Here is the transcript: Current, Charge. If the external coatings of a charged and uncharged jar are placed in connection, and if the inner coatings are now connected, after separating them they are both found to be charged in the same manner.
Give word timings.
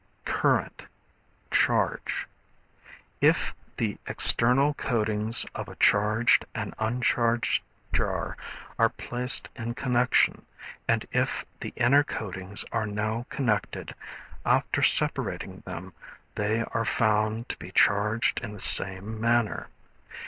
Current, 0.25 0.87
Charge. 1.51 2.25
If 3.21 3.53
the 3.77 3.99
external 4.07 4.73
coatings 4.73 5.45
of 5.53 5.69
a 5.69 5.75
charged 5.75 6.43
and 6.55 6.73
uncharged 6.79 7.61
jar 7.93 8.35
are 8.79 8.89
placed 8.89 9.51
in 9.55 9.75
connection, 9.75 10.47
and 10.87 11.05
if 11.11 11.45
the 11.59 11.69
inner 11.75 12.03
coatings 12.03 12.65
are 12.71 12.87
now 12.87 13.27
connected, 13.29 13.93
after 14.43 14.81
separating 14.81 15.61
them 15.67 15.93
they 16.33 16.61
are 16.61 16.67
both 16.81 16.89
found 16.89 17.49
to 17.49 17.57
be 17.57 17.69
charged 17.71 18.39
in 18.39 18.53
the 18.53 18.59
same 18.59 19.21
manner. 19.21 19.67